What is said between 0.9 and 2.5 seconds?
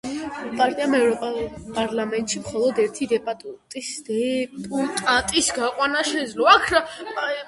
ევროპარლამენტში